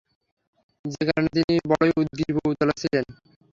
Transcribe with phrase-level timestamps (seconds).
[0.85, 3.05] যে কারণে তিনি বড়ই উদগ্রীব ও উতলা ছিলেন।